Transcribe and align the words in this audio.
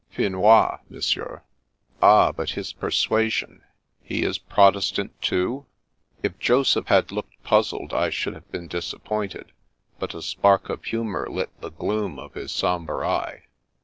"Finois, 0.09 0.79
Monsieur." 0.89 1.43
"Ah, 2.01 2.31
but 2.31 2.49
his 2.49 2.73
persuasion? 2.73 3.61
He 4.01 4.23
is 4.23 4.39
Protestant, 4.39 5.21
too?" 5.21 5.67
If 6.23 6.39
Joseph 6.39 6.87
had 6.87 7.11
looked 7.11 7.35
puzzled, 7.43 7.93
I 7.93 8.09
should 8.09 8.33
have 8.33 8.51
been 8.51 8.67
disappointed, 8.67 9.51
but 9.99 10.15
a 10.15 10.23
spark 10.23 10.69
of 10.71 10.85
humour 10.85 11.27
lit 11.29 11.51
the 11.61 11.69
gloom 11.69 12.17
of 12.17 12.33
his 12.33 12.51
sombre 12.51 13.07
eye. 13.07 13.43